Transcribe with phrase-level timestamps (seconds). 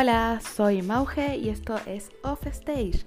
[0.00, 3.04] Hola, soy Mauge y esto es Off Stage,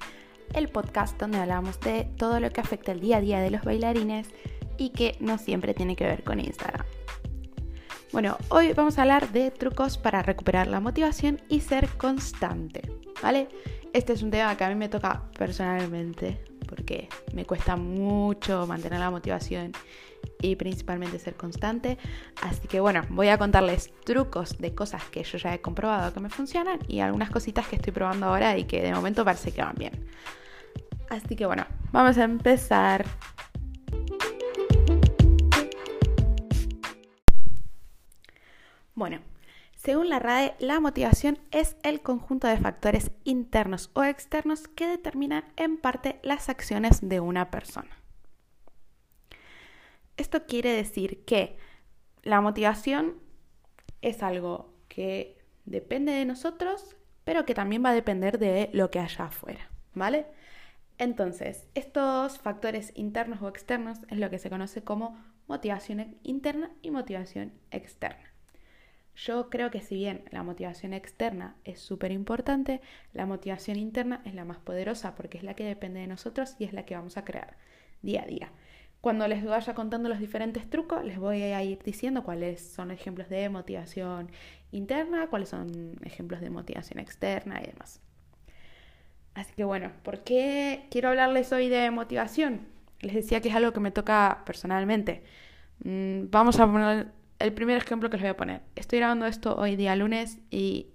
[0.54, 3.64] el podcast donde hablamos de todo lo que afecta el día a día de los
[3.64, 4.28] bailarines
[4.78, 6.86] y que no siempre tiene que ver con Instagram.
[8.12, 12.92] Bueno, hoy vamos a hablar de trucos para recuperar la motivación y ser constante,
[13.24, 13.48] ¿vale?
[13.94, 19.00] Este es un tema que a mí me toca personalmente porque me cuesta mucho mantener
[19.00, 19.72] la motivación
[20.42, 21.98] y principalmente ser constante.
[22.42, 26.20] Así que bueno, voy a contarles trucos de cosas que yo ya he comprobado que
[26.20, 29.62] me funcionan y algunas cositas que estoy probando ahora y que de momento parece que
[29.62, 30.08] van bien.
[31.10, 33.06] Así que bueno, vamos a empezar.
[38.96, 39.20] Bueno,
[39.76, 45.44] según la RAE, la motivación es el conjunto de factores internos o externos que determinan
[45.56, 48.01] en parte las acciones de una persona.
[50.22, 51.58] Esto quiere decir que
[52.22, 53.16] la motivación
[54.04, 55.36] es algo que
[55.66, 60.28] depende de nosotros, pero que también va a depender de lo que haya afuera, ¿vale?
[61.00, 66.92] Entonces, estos factores internos o externos es lo que se conoce como motivación interna y
[66.92, 68.32] motivación externa.
[69.16, 72.80] Yo creo que si bien la motivación externa es súper importante,
[73.12, 76.66] la motivación interna es la más poderosa porque es la que depende de nosotros y
[76.66, 77.58] es la que vamos a crear
[78.04, 78.52] día a día.
[79.02, 83.30] Cuando les vaya contando los diferentes trucos, les voy a ir diciendo cuáles son ejemplos
[83.30, 84.30] de motivación
[84.72, 88.00] interna, cuáles son ejemplos de motivación externa y demás.
[89.34, 92.68] Así que bueno, ¿por qué quiero hablarles hoy de motivación?
[93.00, 95.24] Les decía que es algo que me toca personalmente.
[95.84, 97.08] Mm, vamos a poner
[97.40, 98.62] el primer ejemplo que les voy a poner.
[98.76, 100.88] Estoy grabando esto hoy día lunes y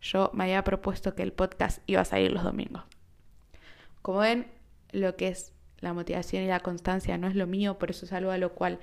[0.00, 2.82] yo me había propuesto que el podcast iba a salir los domingos.
[4.00, 4.48] Como ven,
[4.90, 5.52] lo que es
[5.82, 8.54] la motivación y la constancia no es lo mío, por eso es algo a lo
[8.54, 8.78] cual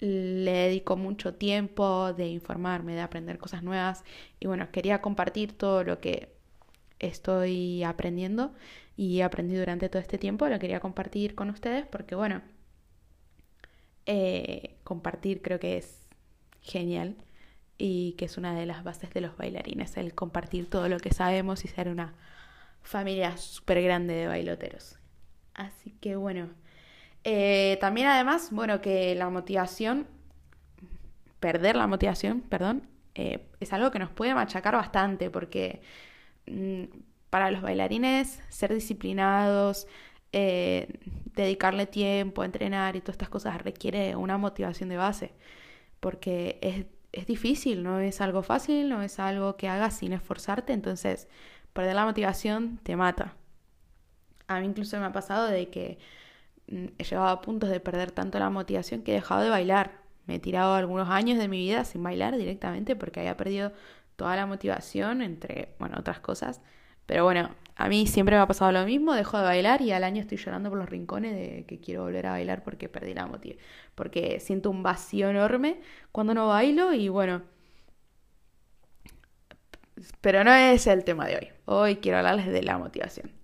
[0.00, 4.04] le dedico mucho tiempo de informarme, de aprender cosas nuevas.
[4.38, 6.32] Y bueno, quería compartir todo lo que
[6.98, 8.54] estoy aprendiendo
[8.96, 10.48] y aprendí durante todo este tiempo.
[10.48, 12.42] Lo quería compartir con ustedes porque bueno,
[14.06, 16.06] eh, compartir creo que es
[16.62, 17.16] genial
[17.78, 21.12] y que es una de las bases de los bailarines, el compartir todo lo que
[21.12, 22.14] sabemos y ser una
[22.82, 24.99] familia súper grande de bailoteros.
[25.54, 26.48] Así que bueno.
[27.24, 30.06] Eh, también además, bueno, que la motivación,
[31.40, 35.82] perder la motivación, perdón, eh, es algo que nos puede machacar bastante porque
[36.46, 36.84] mm,
[37.30, 39.86] para los bailarines ser disciplinados,
[40.32, 40.88] eh,
[41.34, 45.32] dedicarle tiempo, entrenar y todas estas cosas requiere una motivación de base
[46.00, 50.72] porque es, es difícil, no es algo fácil, no es algo que hagas sin esforzarte,
[50.72, 51.28] entonces
[51.72, 53.36] perder la motivación te mata.
[54.50, 55.98] A mí incluso me ha pasado de que
[56.68, 59.92] mm, he llegado a puntos de perder tanto la motivación que he dejado de bailar.
[60.26, 63.72] Me he tirado algunos años de mi vida sin bailar directamente porque había perdido
[64.16, 66.60] toda la motivación, entre, bueno, otras cosas.
[67.06, 70.04] Pero bueno, a mí siempre me ha pasado lo mismo, dejo de bailar y al
[70.04, 73.26] año estoy llorando por los rincones de que quiero volver a bailar porque perdí la
[73.26, 73.64] motivación.
[73.94, 75.80] Porque siento un vacío enorme
[76.12, 77.42] cuando no bailo y bueno.
[80.20, 81.48] Pero no es el tema de hoy.
[81.66, 83.39] Hoy quiero hablarles de la motivación.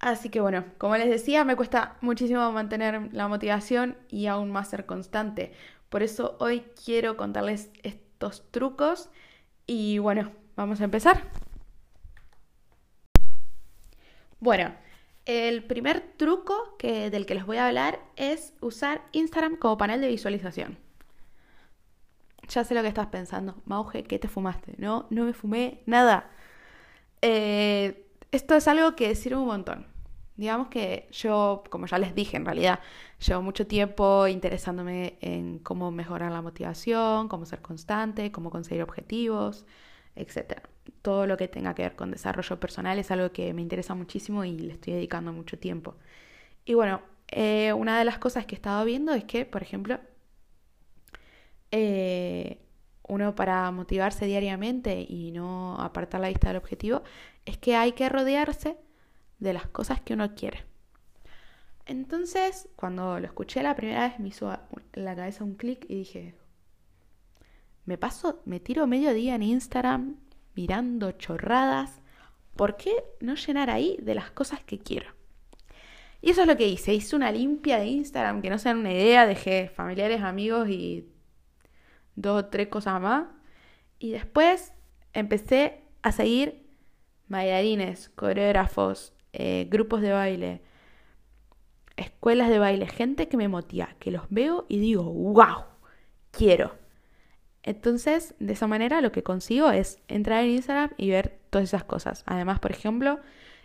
[0.00, 4.68] Así que bueno, como les decía, me cuesta muchísimo mantener la motivación y aún más
[4.68, 5.52] ser constante.
[5.88, 9.10] Por eso hoy quiero contarles estos trucos
[9.66, 11.22] y bueno, vamos a empezar.
[14.40, 14.72] Bueno,
[15.26, 20.00] el primer truco que, del que les voy a hablar es usar Instagram como panel
[20.00, 20.78] de visualización.
[22.48, 23.60] Ya sé lo que estás pensando.
[23.66, 24.74] Mauge, ¿qué te fumaste?
[24.78, 26.30] No, no me fumé nada.
[27.20, 29.86] Eh, esto es algo que sirve un montón.
[30.36, 32.80] Digamos que yo, como ya les dije, en realidad
[33.26, 39.66] llevo mucho tiempo interesándome en cómo mejorar la motivación, cómo ser constante, cómo conseguir objetivos,
[40.14, 40.60] etc.
[41.02, 44.44] Todo lo que tenga que ver con desarrollo personal es algo que me interesa muchísimo
[44.44, 45.96] y le estoy dedicando mucho tiempo.
[46.64, 49.98] Y bueno, eh, una de las cosas que he estado viendo es que, por ejemplo,
[51.70, 52.58] eh,
[53.08, 57.02] uno para motivarse diariamente y no apartar la vista del objetivo,
[57.48, 58.76] es que hay que rodearse
[59.38, 60.66] de las cosas que uno quiere.
[61.86, 64.52] Entonces, cuando lo escuché la primera vez, me hizo
[64.92, 66.34] en la cabeza un clic y dije,
[67.86, 70.16] me paso, me tiro medio día en Instagram
[70.54, 72.02] mirando chorradas,
[72.54, 75.14] ¿por qué no llenar ahí de las cosas que quiero?
[76.20, 78.92] Y eso es lo que hice, hice una limpia de Instagram, que no sean una
[78.92, 81.08] idea, dejé familiares, amigos y
[82.14, 83.28] dos o tres cosas más.
[83.98, 84.74] Y después
[85.14, 86.67] empecé a seguir
[87.28, 90.62] bailarines, coreógrafos, eh, grupos de baile,
[91.96, 95.64] escuelas de baile, gente que me motiva, que los veo y digo, wow,
[96.30, 96.74] quiero.
[97.62, 101.84] Entonces, de esa manera lo que consigo es entrar en Instagram y ver todas esas
[101.84, 102.22] cosas.
[102.26, 103.20] Además, por ejemplo,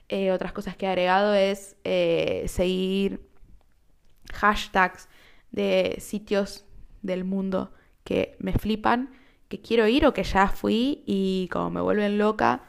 [0.10, 3.30] eh, otras cosas que he agregado es eh, seguir
[4.34, 5.08] hashtags
[5.52, 6.66] de sitios
[7.02, 7.72] del mundo
[8.04, 9.12] que me flipan,
[9.48, 12.64] que quiero ir o que ya fui y como me vuelven loca,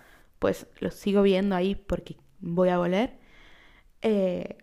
[0.44, 3.16] pues los sigo viendo ahí porque voy a volver.
[4.02, 4.58] Eh,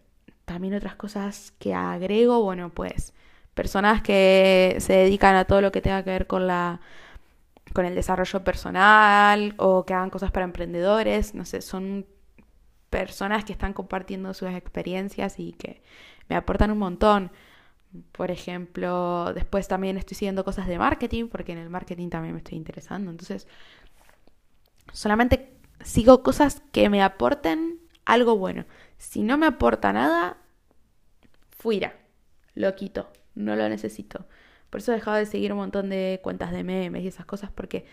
[0.45, 3.16] también otras cosas que agrego, bueno, pues
[3.56, 6.81] personas que se dedican a todo lo que tenga que ver con la
[7.74, 12.06] con el desarrollo personal o que hagan cosas para emprendedores, no sé, son
[12.92, 15.81] personas que están compartiendo sus experiencias y que
[16.30, 17.31] me aportan un montón.
[18.12, 22.39] Por ejemplo, después también estoy siguiendo cosas de marketing, porque en el marketing también me
[22.39, 23.10] estoy interesando.
[23.10, 23.48] Entonces,
[24.94, 28.66] solamente sigo cosas que me aporten algo bueno.
[28.98, 30.38] Si no me aporta nada,
[31.50, 31.95] fuera,
[32.56, 34.25] lo quito, no lo necesito.
[34.69, 37.51] Por eso he dejado de seguir un montón de cuentas de memes y esas cosas,
[37.51, 37.86] porque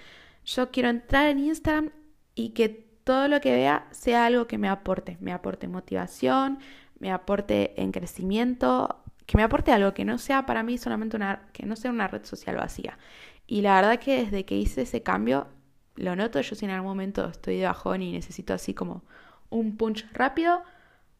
[0.45, 1.91] yo quiero entrar en Instagram
[2.35, 6.59] y que todo lo que vea sea algo que me aporte, me aporte motivación,
[6.99, 11.49] me aporte en crecimiento, que me aporte algo que no sea para mí solamente una,
[11.53, 12.99] que no sea una red social vacía.
[13.47, 15.49] Y la verdad que desde que hice ese cambio,
[15.99, 19.03] lo noto, yo si en algún momento estoy de bajón y necesito así como
[19.51, 20.63] un punch rápido,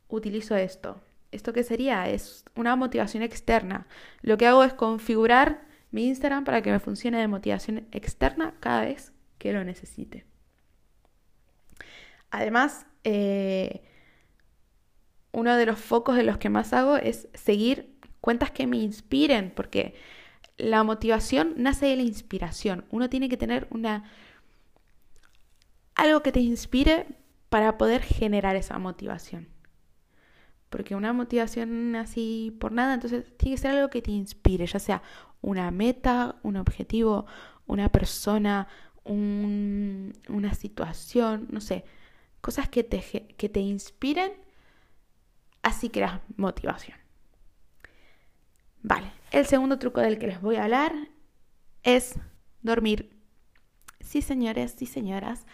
[0.09, 1.01] utilizo esto.
[1.33, 2.09] ¿Esto qué sería?
[2.09, 3.87] Es una motivación externa.
[4.23, 8.83] Lo que hago es configurar mi Instagram para que me funcione de motivación externa cada
[8.83, 10.25] vez que lo necesite.
[12.31, 13.83] Además, eh,
[15.33, 19.53] uno de los focos en los que más hago es seguir cuentas que me inspiren,
[19.55, 19.95] porque
[20.57, 22.85] la motivación nace de la inspiración.
[22.91, 24.05] Uno tiene que tener una
[25.99, 27.07] algo que te inspire
[27.51, 29.49] para poder generar esa motivación.
[30.71, 34.79] Porque una motivación así por nada, entonces tiene que ser algo que te inspire, ya
[34.79, 35.03] sea
[35.41, 37.27] una meta, un objetivo,
[37.67, 38.69] una persona,
[39.05, 41.85] una situación, no sé,
[42.41, 44.33] cosas que te, que te inspiren,
[45.63, 46.97] así creas motivación.
[48.83, 50.93] Vale, el segundo truco del que les voy a hablar
[51.83, 52.15] es
[52.63, 53.11] dormir.
[54.01, 55.47] Sí, señores, sí, señoras,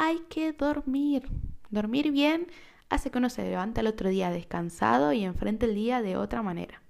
[0.00, 1.28] hay que dormir.
[1.68, 2.46] Dormir bien
[2.88, 6.42] hace que uno se levante el otro día descansado y enfrente el día de otra
[6.42, 6.82] manera.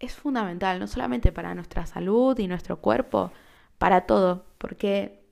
[0.00, 3.32] Es fundamental, no solamente para nuestra salud y nuestro cuerpo,
[3.76, 5.22] para todo, porque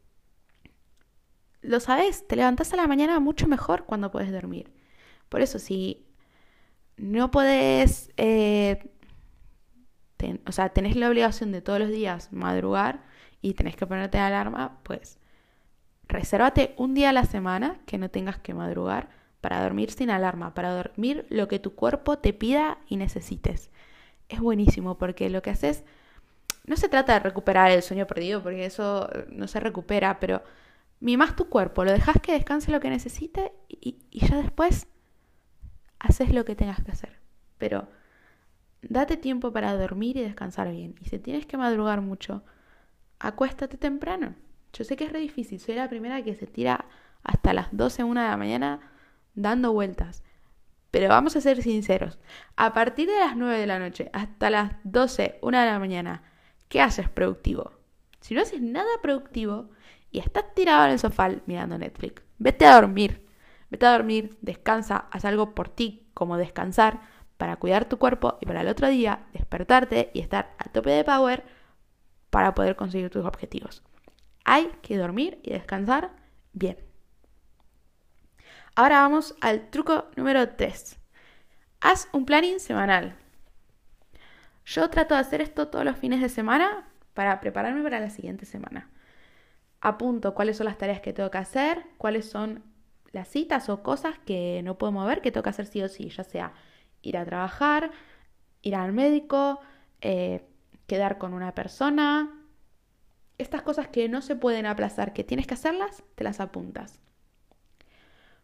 [1.62, 4.70] lo sabes, te levantas a la mañana mucho mejor cuando puedes dormir.
[5.30, 6.04] Por eso, si
[6.98, 8.90] no puedes, eh,
[10.46, 13.04] o sea, tenés la obligación de todos los días madrugar
[13.40, 15.18] y tenés que ponerte alarma, pues
[16.12, 19.08] resérvate un día a la semana que no tengas que madrugar
[19.40, 23.70] para dormir sin alarma, para dormir lo que tu cuerpo te pida y necesites.
[24.28, 25.84] Es buenísimo porque lo que haces
[26.64, 30.42] no se trata de recuperar el sueño perdido porque eso eh, no se recupera, pero
[31.00, 34.86] mimas tu cuerpo, lo dejas que descanse lo que necesite y ya después
[35.98, 37.18] haces lo que tengas que hacer.
[37.58, 37.88] Pero
[38.82, 40.94] date tiempo para dormir y descansar bien.
[41.00, 42.42] Y si tienes que madrugar mucho,
[43.18, 44.34] acuéstate temprano.
[44.72, 46.86] Yo sé que es re difícil, soy la primera que se tira
[47.22, 48.80] hasta las 12, 1 de la mañana
[49.34, 50.22] dando vueltas.
[50.90, 52.18] Pero vamos a ser sinceros,
[52.56, 56.22] a partir de las 9 de la noche hasta las 12, 1 de la mañana,
[56.68, 57.72] ¿qué haces productivo?
[58.20, 59.70] Si no haces nada productivo
[60.10, 63.26] y estás tirado en el sofá mirando Netflix, vete a dormir.
[63.70, 67.00] Vete a dormir, descansa, haz algo por ti, como descansar,
[67.38, 71.04] para cuidar tu cuerpo y para el otro día despertarte y estar a tope de
[71.04, 71.42] power
[72.28, 73.82] para poder conseguir tus objetivos.
[74.44, 76.10] Hay que dormir y descansar
[76.52, 76.78] bien.
[78.74, 80.98] Ahora vamos al truco número 3.
[81.80, 83.16] Haz un planning semanal.
[84.64, 88.46] Yo trato de hacer esto todos los fines de semana para prepararme para la siguiente
[88.46, 88.88] semana.
[89.80, 92.62] Apunto cuáles son las tareas que tengo que hacer, cuáles son
[93.10, 96.08] las citas o cosas que no puedo mover, que tengo que hacer sí o sí,
[96.08, 96.52] ya sea
[97.02, 97.90] ir a trabajar,
[98.62, 99.60] ir al médico,
[100.00, 100.46] eh,
[100.86, 102.41] quedar con una persona.
[103.42, 107.00] Estas cosas que no se pueden aplazar, que tienes que hacerlas, te las apuntas.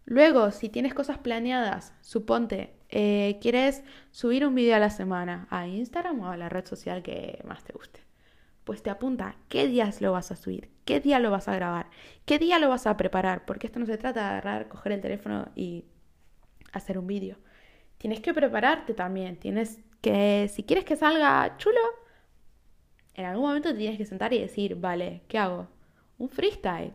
[0.05, 5.69] Luego, si tienes cosas planeadas, suponte, eh, quieres subir un video a la semana a
[5.69, 8.01] Instagram o a la red social que más te guste,
[8.65, 11.91] pues te apunta qué días lo vas a subir, qué día lo vas a grabar,
[12.25, 15.01] qué día lo vas a preparar, porque esto no se trata de agarrar, coger el
[15.01, 15.85] teléfono y
[16.73, 17.37] hacer un vídeo.
[17.99, 21.79] Tienes que prepararte también, tienes que, si quieres que salga chulo,
[23.19, 25.69] en algún momento te tienes que sentar y decir, vale, ¿qué hago?
[26.19, 26.95] Un freestyle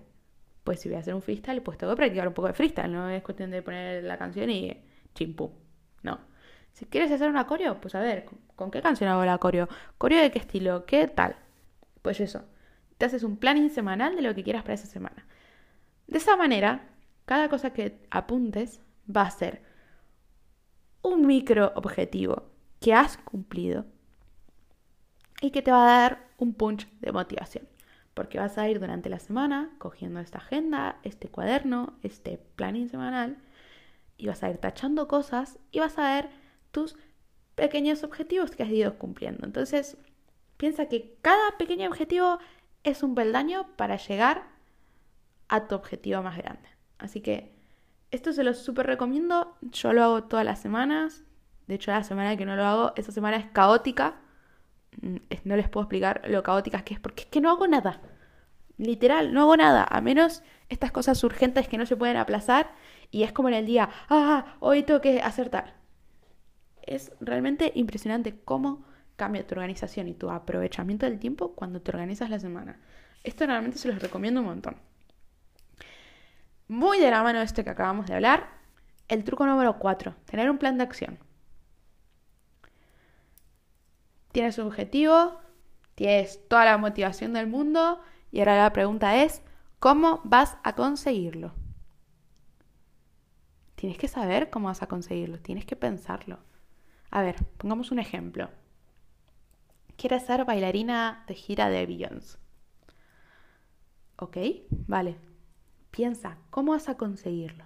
[0.63, 2.91] pues si voy a hacer un freestyle, pues tengo que practicar un poco de freestyle,
[2.91, 4.81] no es cuestión de poner la canción y
[5.13, 5.51] chimpum,
[6.03, 6.19] no.
[6.71, 8.25] Si quieres hacer una coreo, pues a ver,
[8.55, 9.67] ¿con qué canción hago la coreo?
[9.97, 10.85] ¿Coreo de qué estilo?
[10.85, 11.35] ¿Qué tal?
[12.01, 12.45] Pues eso,
[12.97, 15.27] te haces un planning semanal de lo que quieras para esa semana.
[16.07, 16.89] De esa manera,
[17.25, 19.61] cada cosa que apuntes va a ser
[21.01, 22.49] un micro objetivo
[22.79, 23.85] que has cumplido
[25.43, 27.67] y que te va a dar un punch de motivación.
[28.13, 33.35] Porque vas a ir durante la semana cogiendo esta agenda, este cuaderno, este planning semanal
[34.15, 36.29] y vas a ir tachando cosas y vas a ver
[36.71, 36.95] tus
[37.55, 39.45] pequeños objetivos que has ido cumpliendo.
[39.45, 39.97] Entonces,
[40.55, 42.39] piensa que cada pequeño objetivo
[42.85, 44.45] es un peldaño para llegar
[45.49, 46.69] a tu objetivo más grande.
[46.99, 47.53] Así que
[48.11, 49.57] esto se lo súper recomiendo.
[49.59, 51.25] Yo lo hago todas las semanas.
[51.67, 54.21] De hecho, la semana que no lo hago, esa semana es caótica.
[55.01, 58.01] No les puedo explicar lo caótica que es porque es que no hago nada.
[58.77, 59.85] Literal, no hago nada.
[59.89, 62.71] A menos estas cosas urgentes que no se pueden aplazar.
[63.11, 65.73] Y es como en el día, ah, hoy tengo que hacer tal.
[66.81, 68.85] Es realmente impresionante cómo
[69.15, 72.79] cambia tu organización y tu aprovechamiento del tiempo cuando te organizas la semana.
[73.23, 74.75] Esto realmente se los recomiendo un montón.
[76.67, 78.47] Muy de la mano de esto que acabamos de hablar,
[79.07, 81.19] el truco número 4, tener un plan de acción.
[84.33, 85.39] Tienes un objetivo,
[85.93, 89.43] tienes toda la motivación del mundo y ahora la pregunta es,
[89.79, 91.53] ¿cómo vas a conseguirlo?
[93.75, 96.39] Tienes que saber cómo vas a conseguirlo, tienes que pensarlo.
[97.11, 98.49] A ver, pongamos un ejemplo.
[99.97, 102.39] Quieres ser bailarina de gira de Beyoncé.
[104.17, 104.37] ¿Ok?
[104.87, 105.15] Vale.
[105.91, 107.65] Piensa, ¿cómo vas a conseguirlo?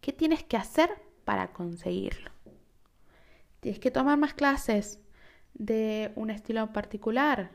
[0.00, 0.90] ¿Qué tienes que hacer
[1.26, 2.30] para conseguirlo?
[3.60, 5.00] Tienes que tomar más clases
[5.54, 7.50] de un estilo particular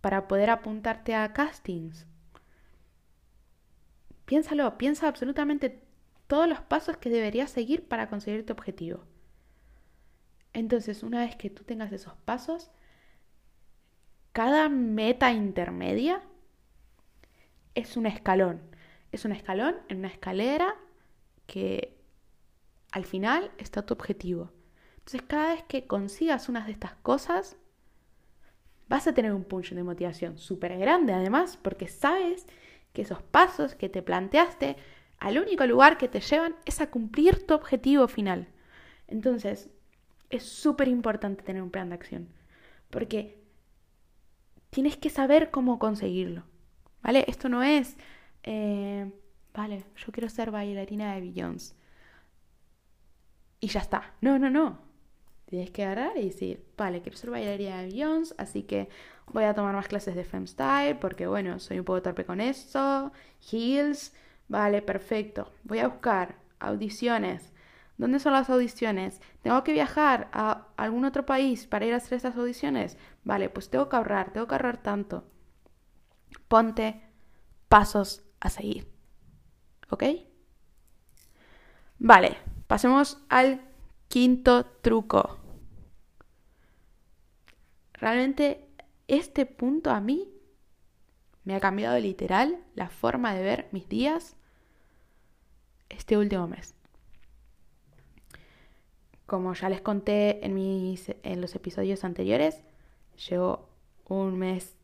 [0.00, 2.06] para poder apuntarte a castings.
[4.24, 5.82] Piénsalo, piensa absolutamente
[6.26, 9.04] todos los pasos que deberías seguir para conseguir tu objetivo.
[10.52, 12.70] Entonces, una vez que tú tengas esos pasos,
[14.32, 16.22] cada meta intermedia
[17.74, 18.60] es un escalón.
[19.12, 20.76] Es un escalón en una escalera
[21.46, 21.96] que
[22.90, 24.50] al final está tu objetivo.
[25.06, 27.56] Entonces, cada vez que consigas unas de estas cosas,
[28.88, 32.44] vas a tener un punch de motivación súper grande, además, porque sabes
[32.92, 34.76] que esos pasos que te planteaste
[35.18, 38.48] al único lugar que te llevan es a cumplir tu objetivo final.
[39.06, 39.70] Entonces,
[40.28, 42.28] es súper importante tener un plan de acción,
[42.90, 43.40] porque
[44.70, 46.42] tienes que saber cómo conseguirlo,
[47.00, 47.24] ¿vale?
[47.28, 47.96] Esto no es,
[48.42, 49.08] eh,
[49.54, 51.76] vale, yo quiero ser bailarina de Beyoncé.
[53.60, 54.14] Y ya está.
[54.20, 54.85] No, no, no.
[55.46, 58.88] Tienes que agarrar y decir, vale, quiero ser bailarina de Beyoncé, así que
[59.26, 63.12] voy a tomar más clases de Femstyle, porque bueno, soy un poco torpe con eso.
[63.50, 64.12] Heels,
[64.48, 65.52] vale, perfecto.
[65.64, 67.52] Voy a buscar audiciones
[67.98, 69.20] ¿Dónde son las audiciones?
[69.42, 72.98] ¿Tengo que viajar a algún otro país para ir a hacer esas audiciones?
[73.24, 75.24] Vale, pues tengo que ahorrar, tengo que ahorrar tanto.
[76.48, 77.02] Ponte
[77.68, 78.86] pasos a seguir.
[79.88, 80.04] ¿Ok?
[81.98, 82.36] Vale,
[82.66, 83.65] pasemos al
[84.08, 85.38] quinto truco.
[87.94, 88.68] Realmente
[89.08, 90.28] este punto a mí
[91.44, 94.36] me ha cambiado literal la forma de ver mis días
[95.88, 96.74] este último mes.
[99.26, 102.62] Como ya les conté en, mis, en los episodios anteriores,
[103.28, 103.68] llevo
[104.08, 104.76] un mes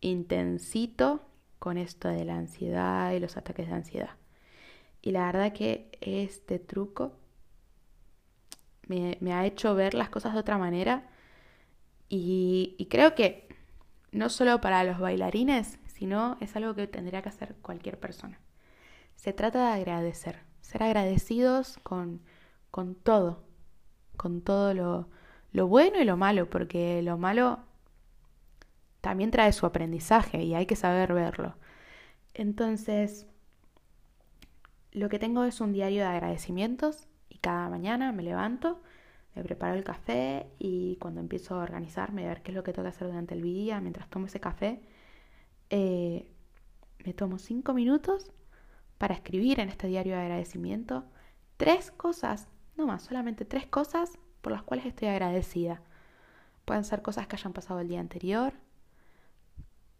[0.00, 1.22] intensito
[1.58, 4.16] con esto de la ansiedad y los ataques de ansiedad.
[5.02, 7.19] Y la verdad que este truco
[8.90, 11.08] me, ha hecho ver las cosas de otra manera
[12.08, 13.48] y, y, creo que
[14.10, 18.40] no solo para los bailarines, sino es algo que tendría que hacer cualquier persona.
[19.14, 22.20] Se trata de agradecer, ser agradecidos con,
[22.70, 23.44] con todo,
[24.16, 24.74] con todo
[25.52, 27.60] lo, bueno y lo malo, porque lo malo
[29.00, 31.54] también trae su aprendizaje y hay que saber verlo.
[32.34, 33.26] Entonces,
[34.90, 37.06] lo que tengo es un diario de agradecimientos
[37.40, 38.80] cada mañana me levanto,
[39.34, 42.72] me preparo el café y cuando empiezo a organizarme, a ver qué es lo que
[42.72, 44.80] tengo que hacer durante el día, mientras tomo ese café,
[45.70, 46.30] eh,
[47.04, 48.32] me tomo cinco minutos
[48.98, 51.04] para escribir en este diario de agradecimiento
[51.56, 52.48] tres cosas
[52.80, 55.82] no más, solamente tres cosas por las cuales estoy agradecida.
[56.64, 58.54] Pueden ser cosas que hayan pasado el día anterior,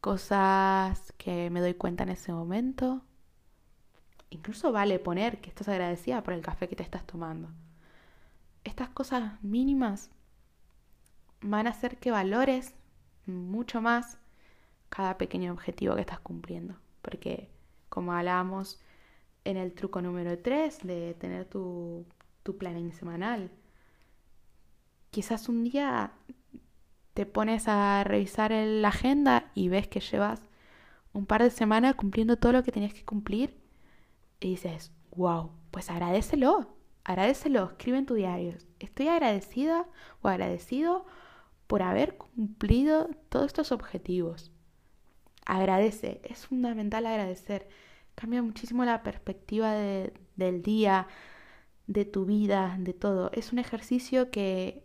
[0.00, 3.02] cosas que me doy cuenta en ese momento.
[4.30, 7.48] Incluso vale poner que estás agradecida por el café que te estás tomando.
[8.64, 10.10] Estas cosas mínimas
[11.40, 12.74] van a hacer que valores
[13.26, 14.18] mucho más
[14.88, 16.76] cada pequeño objetivo que estás cumpliendo.
[17.02, 17.50] Porque,
[17.88, 18.80] como hablábamos
[19.44, 22.06] en el truco número 3 de tener tu
[22.42, 23.50] tu planning semanal.
[25.10, 26.12] Quizás un día
[27.14, 30.42] te pones a revisar la agenda y ves que llevas
[31.12, 33.59] un par de semanas cumpliendo todo lo que tenías que cumplir
[34.40, 39.86] y dices, wow, pues agradecelo, agradecelo, escribe en tu diario, estoy agradecida
[40.22, 41.06] o agradecido
[41.66, 44.50] por haber cumplido todos estos objetivos.
[45.46, 47.68] Agradece, es fundamental agradecer,
[48.14, 51.06] cambia muchísimo la perspectiva del día,
[51.86, 53.30] de tu vida, de todo.
[53.32, 54.84] Es un ejercicio que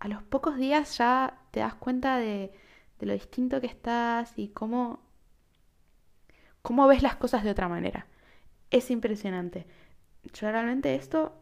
[0.00, 2.52] a los pocos días ya te das cuenta de,
[2.98, 5.00] de lo distinto que estás y cómo,
[6.62, 8.07] cómo ves las cosas de otra manera.
[8.70, 9.66] Es impresionante.
[10.34, 11.32] Yo realmente esto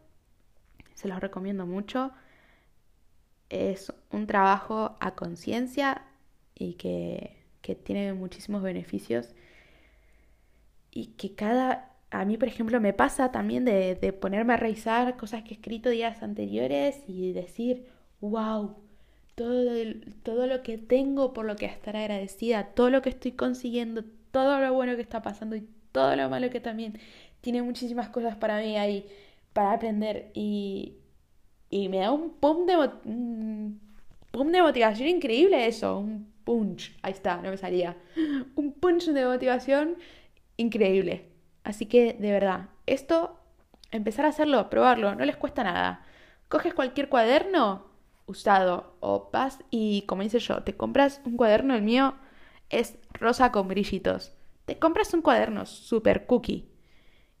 [0.93, 2.11] se los recomiendo mucho.
[3.49, 6.03] Es un trabajo a conciencia
[6.55, 9.33] y que, que, tiene muchísimos beneficios.
[10.91, 11.93] Y que cada...
[12.09, 15.89] A mí, por ejemplo, me pasa también de, ponerme a revisar cosas que he escrito
[15.89, 17.85] días anteriores y decir,
[18.21, 18.77] wow,
[19.35, 19.71] todo,
[20.23, 24.59] todo lo que tengo por lo que estar agradecida, todo lo que estoy consiguiendo, todo
[24.61, 25.67] lo bueno que está pasando y
[25.97, 26.99] todo lo malo que también
[27.41, 29.07] tiene muchísimas cosas para mí ahí,
[29.51, 30.97] para aprender y,
[31.71, 32.75] y me da un pum de,
[34.31, 37.97] de motivación increíble eso, un punch, ahí está, no me salía,
[38.55, 39.97] un punch de motivación
[40.57, 41.31] increíble.
[41.63, 43.39] Así que de verdad, esto,
[43.89, 46.05] empezar a hacerlo, probarlo, no les cuesta nada.
[46.47, 47.87] Coges cualquier cuaderno
[48.27, 52.13] usado o vas y, como dice yo, te compras un cuaderno, el mío
[52.69, 54.36] es rosa con brillitos.
[54.67, 56.69] Te compras un cuaderno super cookie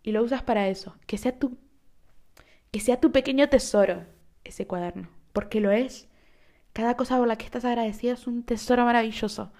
[0.01, 0.95] y lo usas para eso.
[1.07, 1.57] Que sea tu,
[2.71, 4.05] que sea tu pequeño tesoro
[4.45, 6.07] ese cuaderno, porque lo es.
[6.71, 9.51] Cada cosa por la que estás agradecida es un tesoro maravilloso.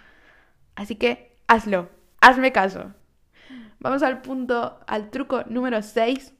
[0.75, 1.89] Así que hazlo,
[2.21, 2.93] hazme caso.
[3.79, 6.33] Vamos al punto, al truco número 6,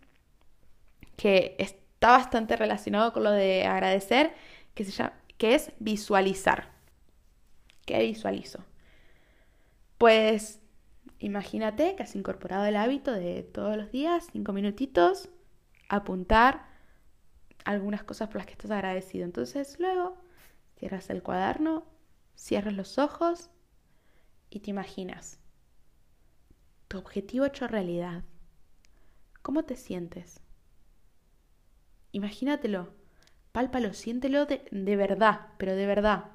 [1.17, 4.34] que está bastante relacionado con lo de agradecer,
[4.74, 6.72] que, se llama, que es visualizar.
[7.86, 8.63] ¿Qué visualizo?
[9.98, 10.62] Pues
[11.19, 15.30] imagínate que has incorporado el hábito de todos los días, cinco minutitos,
[15.89, 16.67] apuntar
[17.65, 19.25] algunas cosas por las que estás agradecido.
[19.25, 20.17] Entonces luego
[20.77, 21.86] cierras el cuaderno,
[22.36, 23.49] cierras los ojos
[24.49, 25.39] y te imaginas
[26.88, 28.23] tu objetivo hecho realidad.
[29.41, 30.41] ¿Cómo te sientes?
[32.12, 32.93] Imagínatelo,
[33.51, 36.32] pálpalo, siéntelo de, de verdad, pero de verdad,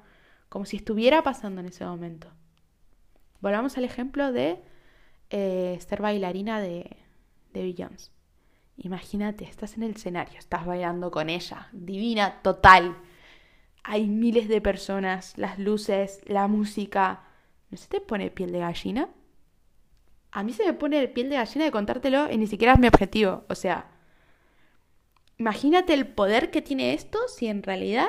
[0.49, 2.29] como si estuviera pasando en ese momento.
[3.41, 4.63] Volvamos al ejemplo de
[5.35, 6.95] eh, ser bailarina de,
[7.53, 8.11] de Beyoncé.
[8.77, 12.95] Imagínate, estás en el escenario, estás bailando con ella, divina, total.
[13.83, 17.23] Hay miles de personas, las luces, la música.
[17.71, 19.09] ¿No se te pone piel de gallina?
[20.31, 22.87] A mí se me pone piel de gallina de contártelo y ni siquiera es mi
[22.87, 23.43] objetivo.
[23.49, 23.89] O sea,
[25.39, 28.07] imagínate el poder que tiene esto si en realidad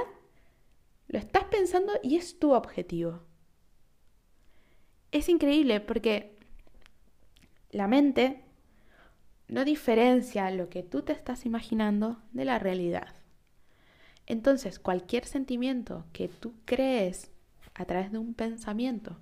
[1.08, 3.22] lo estás pensando y es tu objetivo.
[5.10, 6.33] Es increíble porque
[7.74, 8.40] la mente
[9.48, 13.08] no diferencia lo que tú te estás imaginando de la realidad.
[14.26, 17.32] Entonces, cualquier sentimiento que tú crees
[17.74, 19.18] a través de un pensamiento,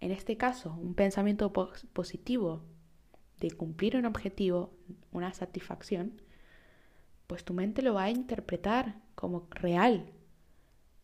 [0.00, 2.62] en este caso, un pensamiento positivo
[3.40, 4.72] de cumplir un objetivo,
[5.12, 6.22] una satisfacción,
[7.26, 10.10] pues tu mente lo va a interpretar como real.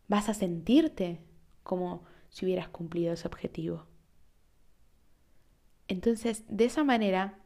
[0.08, 1.20] Vas a sentirte
[1.62, 3.84] como si hubieras cumplido ese objetivo.
[5.88, 7.38] Entonces, de esa manera,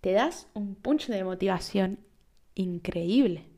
[0.00, 2.00] te das un punch de motivación
[2.54, 3.48] increíble.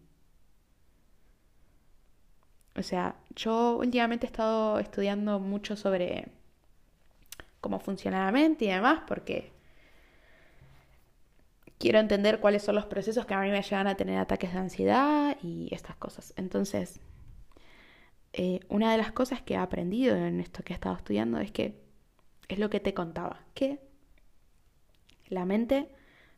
[2.77, 6.29] O sea, yo últimamente he estado estudiando mucho sobre
[7.61, 9.53] cómo funciona la mente y demás, porque
[11.79, 14.59] quiero entender cuáles son los procesos que a mí me llevan a tener ataques de
[14.59, 16.35] ansiedad y estas cosas.
[16.37, 17.01] Entonces,
[18.33, 21.51] eh, una de las cosas que he aprendido en esto que he estado estudiando es
[21.51, 21.88] que
[22.49, 23.79] es lo que te contaba, que
[25.29, 25.89] la mente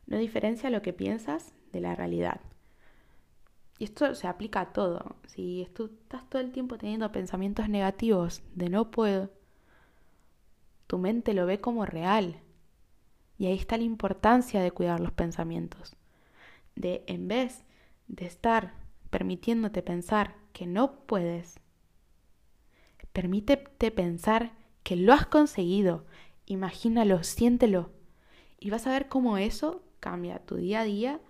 [0.05, 2.41] no diferencia lo que piensas de la realidad.
[3.79, 5.15] Y esto se aplica a todo.
[5.25, 9.31] Si tú estás todo el tiempo teniendo pensamientos negativos de no puedo,
[10.85, 12.41] tu mente lo ve como real.
[13.39, 15.95] Y ahí está la importancia de cuidar los pensamientos.
[16.75, 17.63] De en vez
[18.07, 18.73] de estar
[19.09, 21.59] permitiéndote pensar que no puedes,
[23.13, 24.51] permítete pensar
[24.83, 26.05] que lo has conseguido.
[26.45, 27.91] Imagínalo, siéntelo.
[28.59, 31.21] Y vas a ver cómo eso cambia tu día a día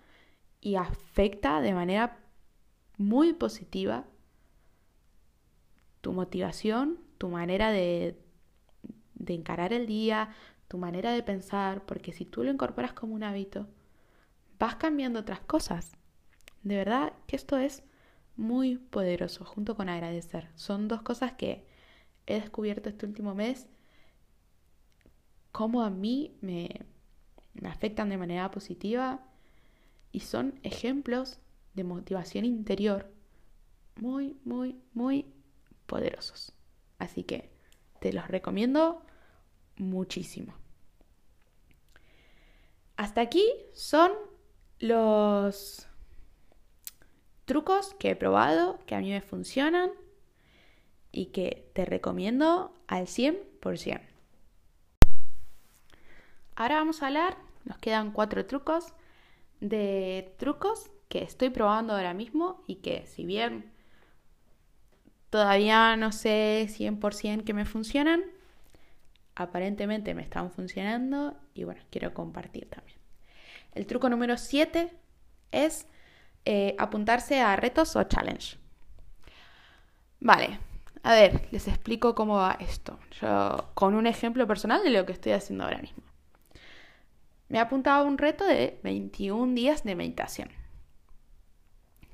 [0.59, 2.19] y afecta de manera
[2.97, 4.05] muy positiva
[6.01, 8.19] tu motivación, tu manera de,
[9.15, 10.29] de encarar el día,
[10.67, 13.67] tu manera de pensar, porque si tú lo incorporas como un hábito,
[14.57, 15.91] vas cambiando otras cosas.
[16.63, 17.83] De verdad que esto es
[18.35, 20.49] muy poderoso, junto con agradecer.
[20.55, 21.65] Son dos cosas que
[22.31, 23.67] he descubierto este último mes,
[25.51, 26.85] cómo a mí me,
[27.65, 29.23] afectan de manera positiva
[30.11, 31.39] y son ejemplos
[31.73, 33.11] de motivación interior
[33.95, 35.25] muy, muy, muy
[35.85, 36.53] poderosos.
[36.97, 37.51] Así que
[37.99, 39.05] te los recomiendo
[39.77, 40.53] muchísimo.
[42.95, 44.11] Hasta aquí son
[44.79, 45.87] los
[47.45, 49.91] trucos que he probado, que a mí me funcionan
[51.11, 54.01] y que te recomiendo al 100%.
[56.55, 58.93] Ahora vamos a hablar, nos quedan cuatro trucos,
[59.59, 63.71] de trucos que estoy probando ahora mismo y que si bien
[65.29, 68.23] todavía no sé 100% que me funcionan,
[69.35, 72.97] aparentemente me están funcionando y bueno, quiero compartir también.
[73.73, 74.91] El truco número 7
[75.51, 75.87] es
[76.45, 78.57] eh, apuntarse a retos o challenge.
[80.19, 80.59] Vale,
[81.03, 82.99] a ver, les explico cómo va esto.
[83.19, 86.03] Yo con un ejemplo personal de lo que estoy haciendo ahora mismo.
[87.49, 90.49] Me he apuntado un reto de 21 días de meditación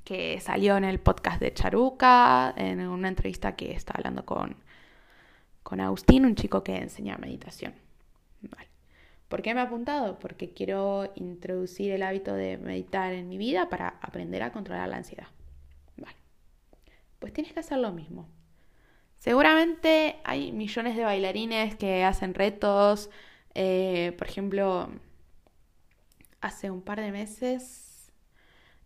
[0.04, 4.56] que salió en el podcast de Charuca, en una entrevista que está hablando con,
[5.62, 7.74] con Agustín, un chico que enseña meditación.
[9.28, 10.18] ¿Por qué me he apuntado?
[10.18, 14.96] Porque quiero introducir el hábito de meditar en mi vida para aprender a controlar la
[14.96, 15.26] ansiedad.
[15.98, 16.16] Vale.
[17.18, 18.26] Pues tienes que hacer lo mismo.
[19.18, 23.10] Seguramente hay millones de bailarines que hacen retos.
[23.54, 24.90] Eh, por ejemplo,
[26.40, 28.12] hace un par de meses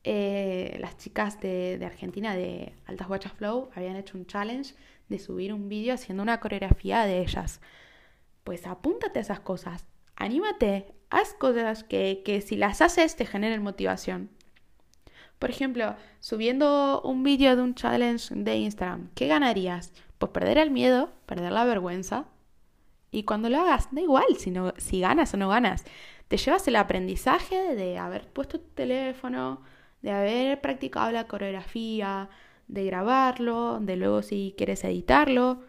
[0.04, 4.74] eh, las chicas de, Argentina de Altas Guachas Flow habían hecho un challenge
[5.08, 7.60] de subir un vídeo haciendo una coreografía de ellas.
[8.44, 9.84] Pues apúntate a esas cosas
[10.16, 14.30] anímate, haz cosas que, que si las haces te generen motivación.
[15.38, 19.92] Por ejemplo, subiendo un vídeo de un challenge de Instagram, ¿qué ganarías?
[20.22, 22.26] Pues perder el miedo, perder la vergüenza.
[23.10, 25.84] Y cuando lo hagas, da igual si, no, si ganas o no ganas.
[26.28, 29.62] Te llevas el aprendizaje de haber puesto tu teléfono,
[30.00, 32.30] de haber practicado la coreografía,
[32.68, 35.64] de grabarlo, de luego si quieres editarlo.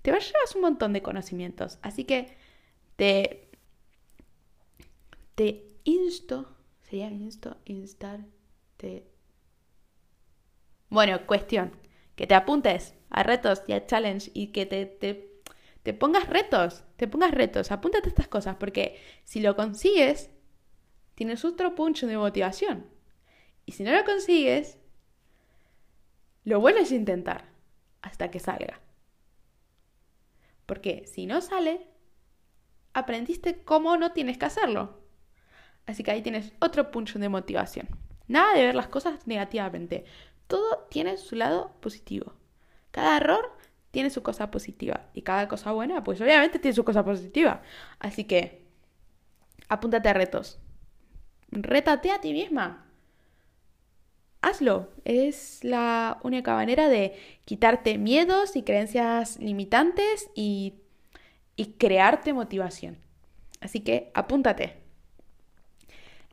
[0.00, 1.78] Te llevas un montón de conocimientos.
[1.82, 2.38] Así que
[2.96, 3.50] te
[5.34, 8.20] te insto, sería insto, instar,
[8.78, 9.06] te...
[10.88, 11.72] Bueno, cuestión,
[12.16, 15.30] que te apuntes a retos y a challenge y que te, te,
[15.82, 20.30] te pongas retos, te pongas retos, apúntate a estas cosas, porque si lo consigues,
[21.14, 22.86] tienes otro punch de motivación.
[23.66, 24.78] Y si no lo consigues,
[26.44, 27.44] lo vuelves a intentar
[28.02, 28.80] hasta que salga.
[30.66, 31.86] Porque si no sale,
[32.92, 35.00] aprendiste cómo no tienes que hacerlo.
[35.86, 37.88] Así que ahí tienes otro punto de motivación.
[38.28, 40.04] Nada de ver las cosas negativamente.
[40.46, 42.34] Todo tiene su lado positivo.
[42.90, 43.56] Cada error
[43.90, 45.06] tiene su cosa positiva.
[45.14, 47.62] Y cada cosa buena, pues obviamente tiene su cosa positiva.
[47.98, 48.62] Así que,
[49.68, 50.58] apúntate a retos.
[51.50, 52.86] Rétate a ti misma.
[54.42, 54.90] Hazlo.
[55.04, 60.74] Es la única manera de quitarte miedos y creencias limitantes y,
[61.56, 62.98] y crearte motivación.
[63.60, 64.78] Así que apúntate.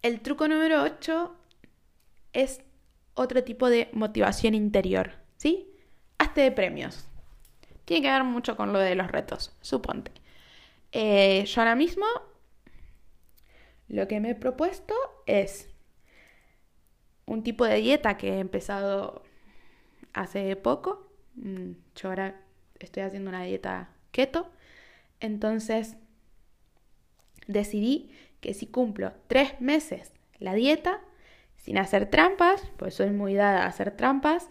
[0.02, 1.36] El truco número 8
[2.34, 2.62] es
[3.16, 5.68] otro tipo de motivación interior, ¿sí?
[6.38, 7.04] De premios.
[7.86, 10.12] Tiene que ver mucho con lo de los retos, suponte.
[10.92, 12.06] Eh, yo ahora mismo
[13.88, 14.94] lo que me he propuesto
[15.26, 15.68] es
[17.26, 19.24] un tipo de dieta que he empezado
[20.14, 21.12] hace poco.
[21.38, 22.40] Mm, yo ahora
[22.78, 24.52] estoy haciendo una dieta keto.
[25.20, 25.98] Entonces
[27.48, 31.02] decidí que si cumplo tres meses la dieta,
[31.56, 34.50] sin hacer trampas, pues soy muy dada a hacer trampas,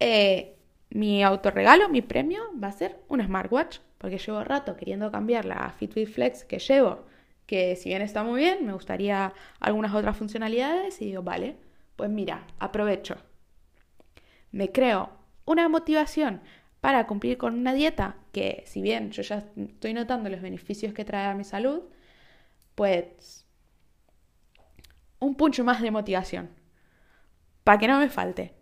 [0.00, 0.58] eh,
[0.94, 5.70] mi autorregalo, mi premio va a ser un smartwatch, porque llevo rato queriendo cambiar la
[5.78, 7.04] Fitbit Flex que llevo,
[7.46, 11.56] que si bien está muy bien, me gustaría algunas otras funcionalidades y digo, vale,
[11.96, 13.16] pues mira, aprovecho.
[14.50, 15.10] Me creo
[15.44, 16.40] una motivación
[16.80, 21.04] para cumplir con una dieta que si bien yo ya estoy notando los beneficios que
[21.04, 21.82] trae a mi salud,
[22.74, 23.46] pues
[25.20, 26.50] un puncho más de motivación.
[27.64, 28.52] Para que no me falte.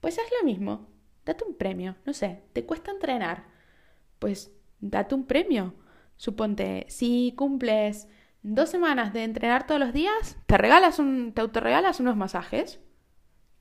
[0.00, 0.87] Pues haz lo mismo.
[1.28, 1.94] Date un premio.
[2.06, 3.44] No sé, ¿te cuesta entrenar?
[4.18, 5.74] Pues date un premio.
[6.16, 8.08] Suponte, si cumples
[8.42, 12.80] dos semanas de entrenar todos los días, te regalas un, te autorregalas unos masajes.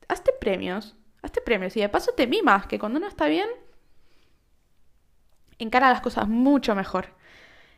[0.08, 0.96] Hazte premios.
[1.22, 1.76] Hazte premios.
[1.76, 3.50] Y de paso te mimas, que cuando uno está bien,
[5.60, 7.16] encara las cosas mucho mejor.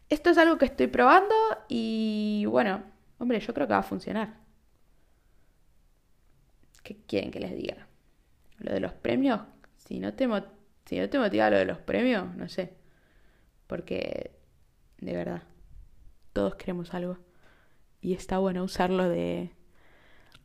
[0.07, 1.33] Esto es algo que estoy probando
[1.67, 2.83] y bueno,
[3.17, 4.35] hombre, yo creo que va a funcionar.
[6.83, 7.87] ¿Qué quieren que les diga?
[8.59, 9.41] Lo de los premios,
[9.89, 10.29] si no te,
[10.85, 12.75] si no te motiva lo de los premios, no sé.
[13.65, 14.31] Porque,
[14.99, 15.41] de verdad,
[16.31, 17.17] todos queremos algo.
[17.99, 19.51] Y está bueno usarlo de,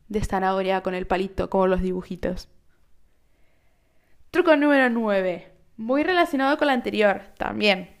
[0.07, 2.49] de zanahoria con el palito, como los dibujitos.
[4.31, 5.51] Truco número 9.
[5.77, 7.91] Muy relacionado con la anterior, también.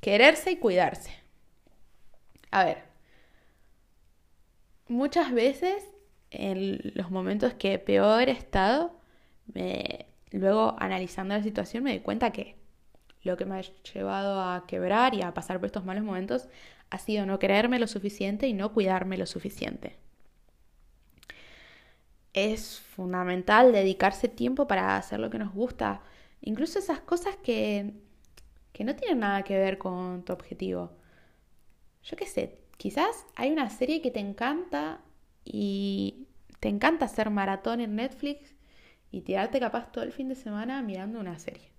[0.00, 1.14] Quererse y cuidarse.
[2.50, 2.82] A ver.
[4.86, 5.88] Muchas veces,
[6.30, 9.00] en los momentos que peor he estado,
[9.46, 12.56] me, luego analizando la situación me di cuenta que
[13.22, 16.48] lo que me ha llevado a quebrar y a pasar por estos malos momentos
[16.90, 19.96] ha sido no quererme lo suficiente y no cuidarme lo suficiente.
[22.32, 26.02] Es fundamental dedicarse tiempo para hacer lo que nos gusta,
[26.40, 27.94] incluso esas cosas que,
[28.72, 30.90] que no tienen nada que ver con tu objetivo.
[32.02, 35.00] Yo qué sé, quizás hay una serie que te encanta
[35.44, 36.26] y
[36.60, 38.53] te encanta hacer maratón en Netflix
[39.14, 41.70] y tirarte capaz todo el fin de semana mirando una serie.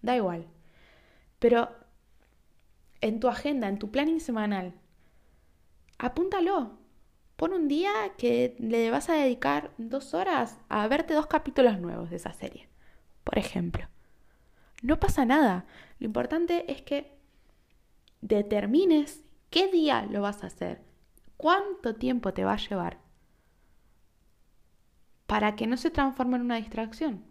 [0.00, 0.46] Da igual.
[1.40, 1.70] Pero
[3.00, 4.72] en tu agenda, en tu planning semanal,
[5.98, 6.78] apúntalo.
[7.36, 12.10] Pon un día que le vas a dedicar dos horas a verte dos capítulos nuevos
[12.10, 12.68] de esa serie,
[13.24, 13.88] por ejemplo.
[14.82, 15.66] No pasa nada.
[15.98, 17.12] Lo importante es que
[18.20, 20.80] determines qué día lo vas a hacer,
[21.36, 23.05] cuánto tiempo te va a llevar
[25.26, 27.24] para que no se transforme en una distracción.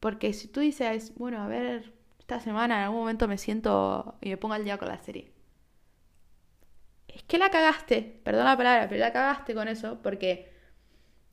[0.00, 4.30] Porque si tú dices, bueno, a ver, esta semana en algún momento me siento y
[4.30, 5.32] me pongo al día con la serie.
[7.08, 10.52] Es que la cagaste, perdón la palabra, pero la cagaste con eso porque,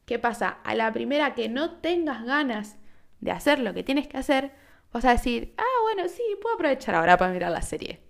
[0.06, 0.50] ¿qué pasa?
[0.64, 2.78] A la primera que no tengas ganas
[3.20, 4.54] de hacer lo que tienes que hacer,
[4.92, 8.02] vas a decir, ah, bueno, sí, puedo aprovechar ahora para mirar la serie.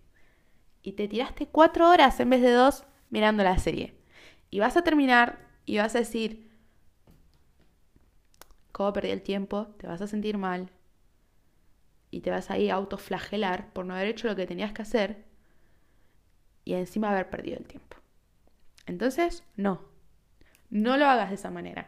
[0.83, 3.95] Y te tiraste cuatro horas en vez de dos mirando la serie.
[4.49, 6.52] Y vas a terminar y vas a decir,
[8.73, 10.69] cómo perdí el tiempo, te vas a sentir mal
[12.11, 14.81] y te vas a ir a autoflagelar por no haber hecho lo que tenías que
[14.81, 15.23] hacer
[16.65, 17.97] y encima haber perdido el tiempo.
[18.85, 19.81] Entonces, no,
[20.69, 21.87] no lo hagas de esa manera.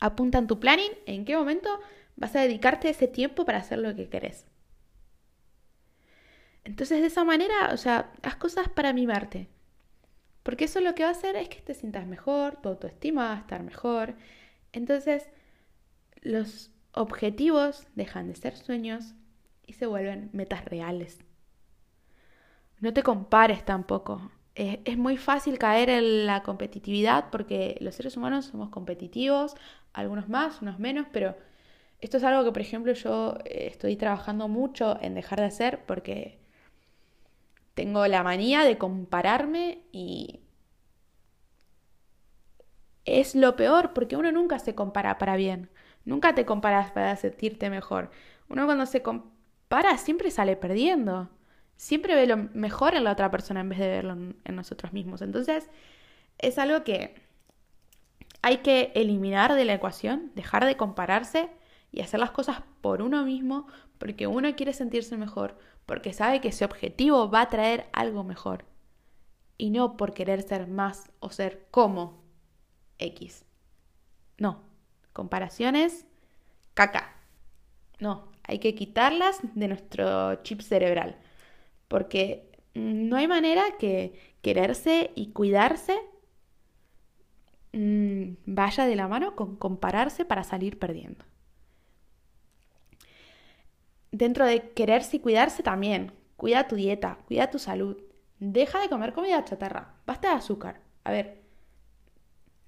[0.00, 1.68] Apunta en tu planning en qué momento
[2.16, 4.46] vas a dedicarte ese tiempo para hacer lo que querés.
[6.64, 9.48] Entonces, de esa manera, o sea, haz cosas para mimarte.
[10.42, 13.34] Porque eso lo que va a hacer es que te sientas mejor, tu autoestima va
[13.34, 14.14] a estar mejor.
[14.72, 15.28] Entonces,
[16.22, 19.14] los objetivos dejan de ser sueños
[19.66, 21.18] y se vuelven metas reales.
[22.80, 24.30] No te compares tampoco.
[24.54, 29.54] Es, muy fácil caer en la competitividad porque los seres humanos somos competitivos,
[29.92, 31.36] algunos más, unos menos, pero
[32.00, 35.84] esto es algo que, por ejemplo, yo eh, estoy trabajando mucho en dejar de hacer
[35.86, 36.38] porque
[37.74, 40.40] tengo la manía de compararme y
[43.04, 45.70] es lo peor porque uno nunca se compara para bien.
[46.04, 48.10] Nunca te comparas para sentirte mejor.
[48.48, 51.30] Uno cuando se compara siempre sale perdiendo.
[51.76, 55.22] Siempre ve lo mejor en la otra persona en vez de verlo en nosotros mismos.
[55.22, 55.68] Entonces,
[56.38, 57.14] es algo que
[58.42, 61.50] hay que eliminar de la ecuación, dejar de compararse
[61.92, 63.66] y hacer las cosas por uno mismo,
[63.98, 68.64] porque uno quiere sentirse mejor, porque sabe que ese objetivo va a traer algo mejor.
[69.58, 72.24] Y no por querer ser más o ser como
[72.98, 73.44] X.
[74.38, 74.62] No,
[75.12, 76.06] Comparaciones,
[76.74, 77.14] caca.
[78.00, 81.16] No, hay que quitarlas de nuestro chip cerebral.
[81.88, 85.96] Porque no hay manera que quererse y cuidarse
[87.72, 91.24] mm, vaya de la mano con compararse para salir perdiendo.
[94.12, 97.96] Dentro de quererse y cuidarse también, cuida tu dieta, cuida tu salud.
[98.38, 100.80] Deja de comer comida chatarra, basta de azúcar.
[101.04, 101.41] A ver,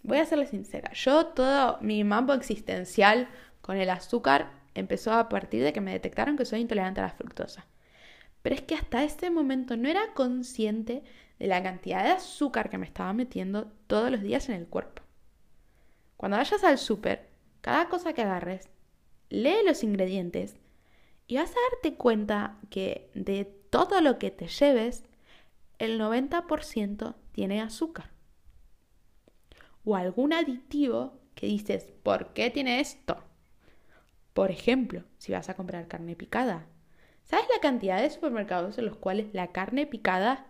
[0.05, 3.29] voy a serle sincera, yo todo mi mambo existencial
[3.63, 7.11] con el azúcar empezó a partir de que me detectaron que soy intolerante a la
[7.11, 7.67] fructosa.
[8.43, 11.03] Pero es que hasta ese momento no era consciente
[11.39, 15.03] de la cantidad de azúcar que me estaba metiendo todos los días en el cuerpo.
[16.19, 17.31] Cuando vayas al súper,
[17.63, 18.69] cada cosa que agarres,
[19.31, 20.57] lee los ingredientes
[21.27, 25.05] y vas a darte cuenta que de todo lo que te lleves,
[25.79, 28.14] el 90% tiene azúcar
[29.85, 33.23] o algún aditivo que dices, ¿por qué tiene esto?
[34.33, 36.67] Por ejemplo, si vas a comprar carne picada.
[37.25, 40.47] ¿Sabes la cantidad de supermercados en los cuales la carne picada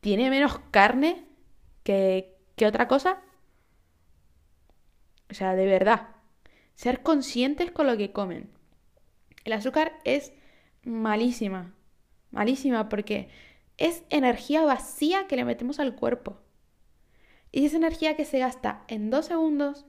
[0.00, 1.26] tiene menos carne
[1.82, 3.22] que, que otra cosa?
[5.30, 6.08] O sea, de verdad,
[6.74, 8.50] ser conscientes con lo que comen.
[9.44, 10.32] El azúcar es
[10.84, 11.74] malísima,
[12.30, 13.28] malísima porque
[13.76, 16.38] es energía vacía que le metemos al cuerpo.
[17.52, 19.86] Y esa energía que se gasta en dos segundos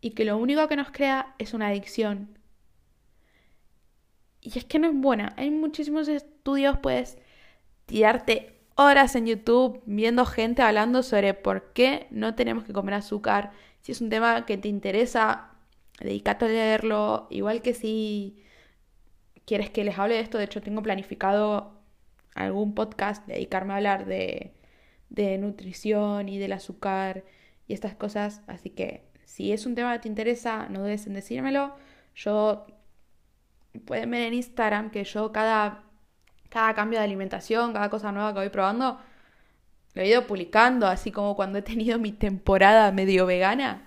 [0.00, 2.38] y que lo único que nos crea es una adicción.
[4.40, 5.34] Y es que no es buena.
[5.36, 7.18] Hay muchísimos estudios, puedes
[7.86, 13.50] tirarte horas en YouTube viendo gente hablando sobre por qué no tenemos que comer azúcar.
[13.80, 15.50] Si es un tema que te interesa,
[16.00, 17.26] dedícate a leerlo.
[17.30, 18.44] Igual que si
[19.44, 21.80] quieres que les hable de esto, de hecho tengo planificado
[22.34, 24.52] algún podcast, dedicarme a hablar de,
[25.10, 27.24] de nutrición y del azúcar
[27.66, 28.42] y estas cosas.
[28.46, 31.74] Así que si es un tema que te interesa, no dudes en decírmelo.
[32.14, 32.66] Yo
[33.84, 35.84] pueden ver en Instagram que yo cada,
[36.48, 38.98] cada cambio de alimentación, cada cosa nueva que voy probando,
[39.94, 43.86] lo he ido publicando, así como cuando he tenido mi temporada medio vegana,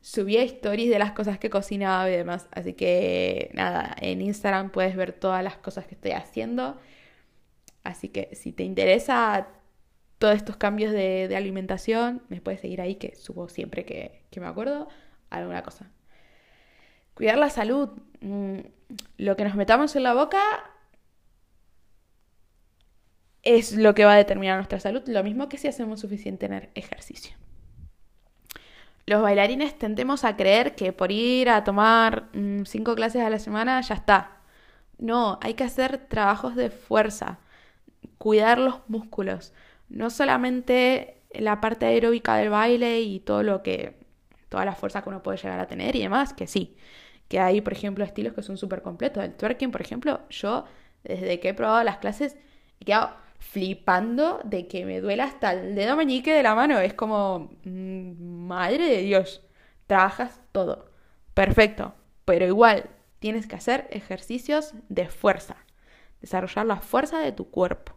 [0.00, 2.48] subía stories de las cosas que cocinaba y demás.
[2.52, 6.78] Así que nada, en Instagram puedes ver todas las cosas que estoy haciendo.
[7.84, 9.48] Así que si te interesa
[10.18, 14.88] todos estos cambios de, alimentación, me puedes seguir ahí que subo siempre que, me acuerdo
[15.30, 15.90] alguna cosa.
[17.14, 17.90] Cuidar la salud.
[18.20, 18.60] Mm,
[19.18, 20.40] lo que nos metamos en la boca
[23.42, 27.36] es lo que va a determinar nuestra salud, lo mismo que si hacemos suficiente ejercicio.
[29.06, 33.38] Los bailarines tendemos a creer que por ir a tomar mm, cinco clases a la
[33.38, 34.38] semana ya está.
[34.98, 37.38] No, hay que hacer trabajos de fuerza,
[38.16, 39.52] cuidar los músculos,
[39.88, 43.96] no solamente la parte aeróbica del baile y todo lo que,
[44.48, 46.76] toda la fuerza que uno puede llegar a tener y demás, que sí,
[47.28, 49.24] que hay, por ejemplo, estilos que son súper completos.
[49.24, 50.64] El twerking, por ejemplo, yo
[51.02, 52.36] desde que he probado las clases
[52.80, 56.78] he quedado flipando de que me duela hasta el dedo meñique de la mano.
[56.80, 59.42] Es como, mm, madre de Dios,
[59.86, 60.90] trabajas todo.
[61.34, 61.94] Perfecto,
[62.24, 65.56] pero igual tienes que hacer ejercicios de fuerza,
[66.20, 67.93] desarrollar la fuerza de tu cuerpo.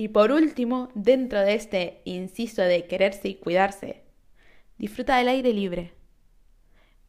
[0.00, 4.02] Y por último, dentro de este inciso de quererse y cuidarse,
[4.78, 5.92] disfruta del aire libre.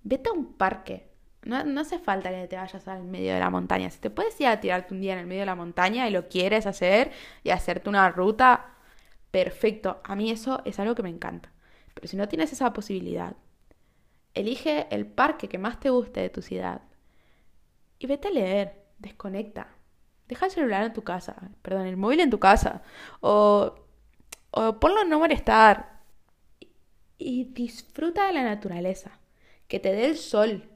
[0.04, 1.08] Vete a un parque.
[1.44, 3.90] No, no, hace falta que te vayas al medio de la montaña.
[3.90, 6.12] Si te puedes ir a tirarte un día en el medio de la montaña y
[6.12, 7.12] lo quieres hacer
[7.46, 8.76] y hacerte una ruta,
[9.32, 10.02] perfecto.
[10.04, 11.50] A mí eso es algo que me encanta.
[11.94, 13.38] Pero si no tienes esa posibilidad,
[14.34, 16.82] elige el parque que más te guste de tu ciudad
[18.00, 19.81] y vete a leer, desconecta.
[20.32, 22.84] Deja el celular en tu casa, perdón, el móvil en tu casa.
[23.20, 23.76] O,
[24.52, 26.00] o ponlo en no molestar.
[27.18, 29.20] Y disfruta de la naturaleza
[29.68, 30.70] que te dé el sol.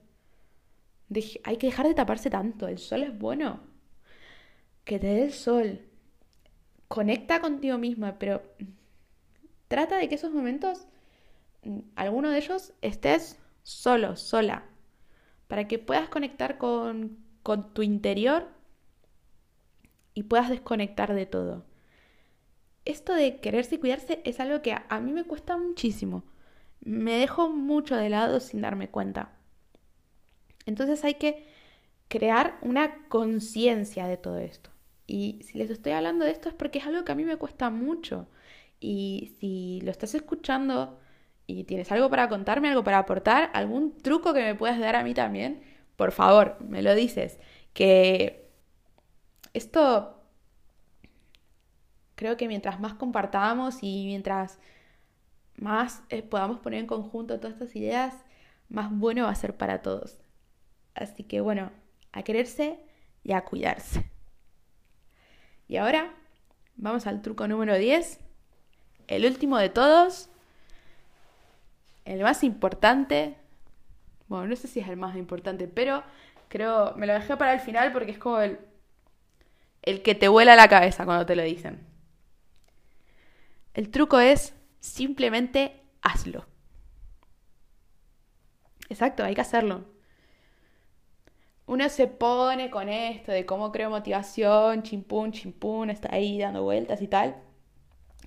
[1.46, 3.62] hay que dejar de taparse tanto, el sol es bueno.
[4.84, 5.88] Que te dé el sol.
[6.90, 8.44] Conecta contigo misma, pero
[9.70, 10.86] trata de que esos momentos,
[11.64, 14.66] mm, alguno de ellos, estés solo, sola,
[15.48, 18.55] para que puedas conectar con, con tu interior
[20.16, 21.66] y puedas desconectar de todo.
[22.86, 26.24] Esto de quererse y cuidarse es algo que a mí me cuesta muchísimo
[26.86, 29.32] me dejo mucho de lado sin darme cuenta.
[30.66, 31.46] Entonces hay que
[32.08, 34.70] crear una conciencia de todo esto.
[35.08, 37.38] Y si les estoy hablando de esto es porque es algo que a mí me
[37.38, 38.28] cuesta mucho.
[38.80, 41.00] Y si lo estás escuchando
[41.48, 45.04] y tienes algo para contarme, algo para aportar, algún truco que me puedas dar a
[45.04, 45.64] mí también,
[45.96, 47.40] por favor, me lo dices.
[47.74, 48.45] Que
[49.54, 50.22] esto
[52.16, 54.60] creo que mientras más compartamos y mientras
[55.58, 58.14] más eh, podamos poner en conjunto todas estas ideas,
[58.70, 60.22] más bueno va a ser para todos.
[60.96, 61.72] Así que bueno,
[62.12, 62.80] a quererse
[63.24, 64.10] y a cuidarse.
[65.68, 66.14] Y ahora
[66.78, 68.20] vamos al truco número 10,
[69.08, 70.30] el último de todos,
[72.06, 73.36] el más importante.
[74.28, 76.04] Bueno, no sé si es el más importante, pero
[76.50, 78.60] creo, me lo dejé para el final porque es como el,
[79.86, 81.86] el que te vuela la cabeza cuando te lo dicen.
[83.74, 84.54] El truco es
[84.86, 86.46] Simplemente hazlo.
[88.88, 89.84] Exacto, hay que hacerlo.
[91.66, 97.02] Uno se pone con esto de cómo creo motivación, chimpún, chimpún, está ahí dando vueltas
[97.02, 97.42] y tal.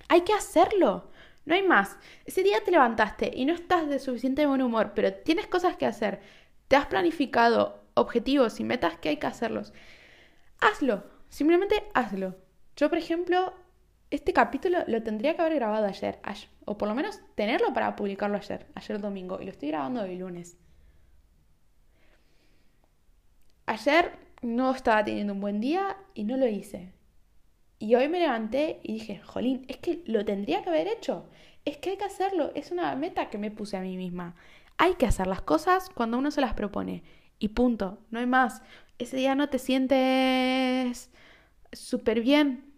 [0.09, 1.11] Hay que hacerlo.
[1.45, 1.95] No hay más.
[2.25, 5.85] Ese día te levantaste y no estás de suficiente buen humor, pero tienes cosas que
[5.85, 6.19] hacer.
[6.67, 9.71] Te has planificado objetivos y metas que hay que hacerlos.
[10.59, 11.18] Hazlo.
[11.29, 12.35] Simplemente hazlo.
[12.75, 13.53] Yo, por ejemplo,
[14.11, 16.19] este capítulo lo tendría que haber grabado ayer,
[16.65, 20.17] o por lo menos tenerlo para publicarlo ayer, ayer domingo, y lo estoy grabando hoy
[20.17, 20.57] lunes.
[23.65, 26.93] Ayer no estaba teniendo un buen día y no lo hice.
[27.77, 31.29] Y hoy me levanté y dije, jolín, es que lo tendría que haber hecho.
[31.63, 32.51] Es que hay que hacerlo.
[32.55, 34.35] Es una meta que me puse a mí misma.
[34.77, 37.03] Hay que hacer las cosas cuando uno se las propone.
[37.37, 37.99] Y punto.
[38.09, 38.61] No hay más.
[38.99, 41.09] Ese día no te sientes
[41.73, 42.69] súper bien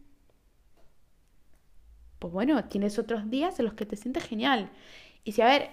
[2.21, 4.69] pues bueno, tienes otros días en los que te sientes genial.
[5.23, 5.71] Y si, a ver,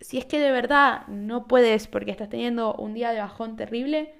[0.00, 4.14] si es que de verdad no puedes porque estás teniendo un día de bajón terrible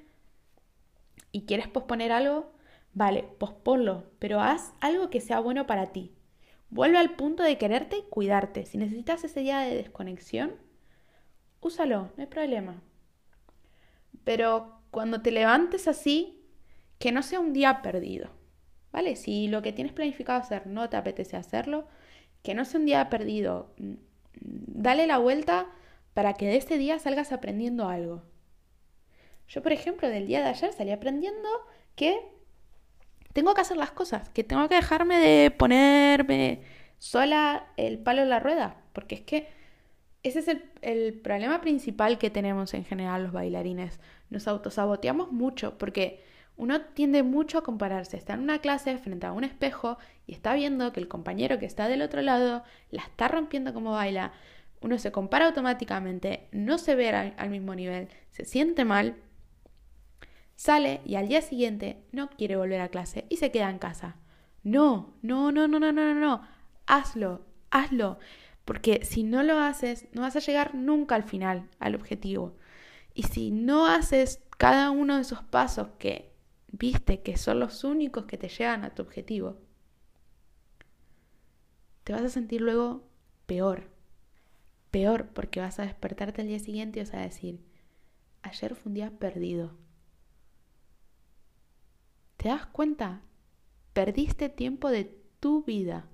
[1.32, 2.52] y quieres posponer algo,
[2.92, 6.12] vale, posponlo, pero haz algo que sea bueno para ti.
[6.68, 8.66] Vuelve al punto de quererte y cuidarte.
[8.66, 10.52] Si necesitas ese día de desconexión,
[11.62, 12.82] úsalo, no hay problema.
[14.24, 16.38] Pero cuando te levantes así,
[16.98, 18.30] que no sea un día perdido.
[18.92, 19.16] ¿Vale?
[19.16, 21.88] Si lo que tienes planificado hacer no te apetece hacerlo,
[22.42, 23.74] que no sea un día perdido.
[24.34, 25.66] Dale la vuelta
[26.12, 28.22] para que de ese día salgas aprendiendo algo.
[29.48, 31.48] Yo, por ejemplo, del día de ayer salí aprendiendo
[31.96, 32.20] que
[33.32, 36.62] tengo que hacer las cosas, que tengo que dejarme de ponerme
[36.98, 39.48] sola el palo en la rueda, porque es que
[40.22, 40.48] ese es
[40.82, 44.00] el, problema principal que tenemos en general los bailarines.
[44.30, 46.22] Nos autosaboteamos mucho porque
[46.56, 48.16] uno tiende mucho a compararse.
[48.16, 51.66] Está en una clase frente a un espejo y está viendo que el compañero que
[51.66, 54.32] está del otro lado la está rompiendo como baila.
[54.80, 59.16] Uno se compara automáticamente, no se ve al, al mismo nivel, se siente mal
[60.62, 64.14] Sale y al día siguiente no quiere volver a clase y se queda en casa.
[64.62, 66.42] No, no, no, no, no, no, no, no.
[66.86, 68.20] Hazlo, hazlo.
[68.64, 72.56] Porque si no lo haces, no vas a llegar nunca al final, al objetivo.
[73.14, 76.32] Y si no haces cada uno de esos pasos que
[76.68, 79.58] viste que son los únicos que te llevan a tu objetivo,
[82.04, 83.08] te vas a sentir luego
[83.46, 83.90] peor.
[84.90, 87.64] Peor porque vas a despertarte al día siguiente y vas a decir,
[88.42, 89.76] ayer fue un día perdido.
[92.36, 93.22] ¿Te das cuenta?
[93.92, 95.04] Perdiste tiempo de
[95.38, 96.08] tu vida.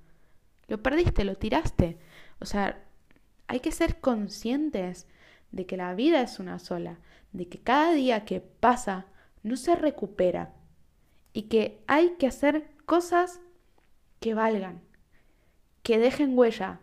[0.66, 1.98] Lo perdiste, lo tiraste.
[2.40, 2.84] O sea,
[3.46, 5.06] hay que ser conscientes
[5.50, 6.98] de que la vida es una sola,
[7.32, 9.06] de que cada día que pasa
[9.42, 10.52] no se recupera
[11.32, 13.40] y que hay que hacer cosas
[14.20, 14.80] que valgan,
[15.82, 16.80] que dejen huella,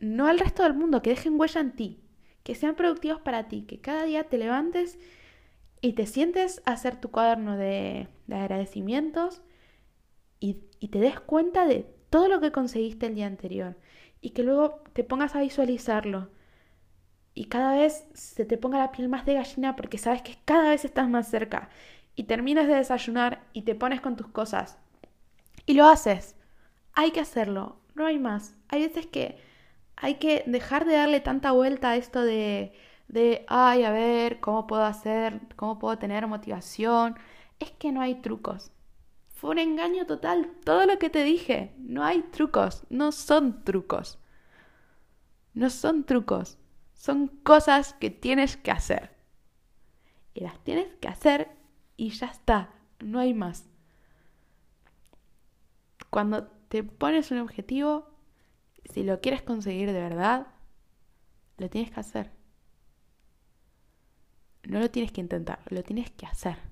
[0.00, 2.00] no al resto del mundo, que dejen huella en ti,
[2.42, 4.98] que sean productivos para ti, que cada día te levantes
[5.80, 9.42] y te sientes a hacer tu cuaderno de, agradecimientos
[10.40, 13.76] y, y te des cuenta de todo lo que conseguiste el día anterior
[14.20, 16.30] y que luego te pongas a visualizarlo
[17.34, 20.70] y cada vez se te ponga la piel más de gallina porque sabes que cada
[20.70, 21.70] vez estás más cerca
[22.16, 24.78] y terminas de desayunar y te pones con tus cosas
[25.66, 26.36] y lo haces.
[26.94, 28.56] Hay que hacerlo, no hay más.
[28.68, 29.38] Hay veces que
[29.96, 32.72] hay que dejar de darle tanta vuelta a esto de
[33.08, 35.40] de, ay, a ver, ¿cómo puedo hacer?
[35.56, 37.16] ¿Cómo puedo tener motivación?
[37.58, 38.70] Es que no hay trucos.
[39.38, 41.72] Fue un engaño total todo lo que te dije.
[41.78, 44.18] No hay trucos, no son trucos.
[45.54, 46.58] No son trucos,
[46.92, 49.14] son cosas que tienes que hacer.
[50.34, 51.56] Y las tienes que hacer
[51.96, 53.68] y ya está, no hay más.
[56.10, 58.10] Cuando te pones un objetivo,
[58.92, 60.48] si lo quieres conseguir de verdad,
[61.58, 62.32] lo tienes que hacer.
[64.64, 66.67] No lo tienes que intentar, lo tienes que hacer.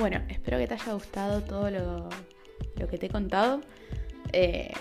[0.00, 2.08] Bueno, espero que te haya gustado todo lo,
[2.88, 3.60] que te he contado.
[4.32, 4.72] Eh,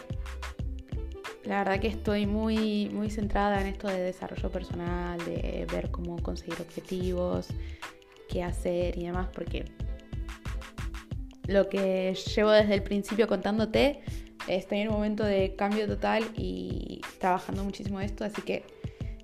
[1.44, 6.24] la verdad que estoy muy, muy centrada en esto de desarrollo personal, de ver cómo
[6.24, 7.50] conseguir objetivos,
[8.30, 9.66] qué hacer y demás, porque
[11.48, 14.02] lo que llevo desde el principio contándote
[14.48, 18.64] Estoy en un momento de cambio total y trabajando muchísimo esto, así que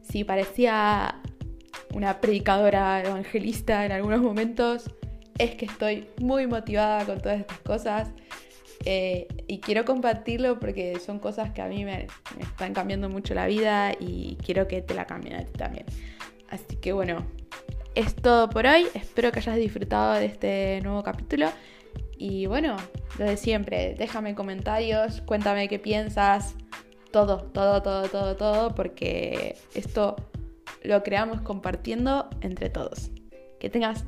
[0.03, 1.21] si parecía
[1.93, 4.91] una predicadora evangelista en algunos momentos,
[5.37, 8.09] es que estoy muy motivada con todas estas cosas
[8.85, 12.07] eh, y quiero compartirlo porque son cosas que a mí me,
[12.37, 15.85] me, están cambiando mucho la vida y quiero que te la cambien a ti también.
[16.49, 17.25] Así que bueno,
[17.95, 18.85] es todo por hoy.
[18.93, 21.49] Espero que hayas disfrutado de este nuevo capítulo.
[22.17, 22.77] Y bueno,
[23.17, 26.55] lo de siempre, déjame comentarios, cuéntame qué piensas,
[27.11, 30.15] todo, todo, todo, todo, todo, porque esto
[30.83, 33.11] lo creamos compartiendo entre todos.
[33.59, 34.05] Que tengas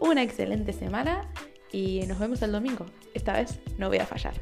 [0.00, 1.30] una excelente semana
[1.72, 2.86] y nos vemos el domingo.
[3.14, 4.34] Esta vez no voy a fallar.